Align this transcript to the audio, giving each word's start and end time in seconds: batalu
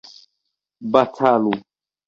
batalu 0.91 1.53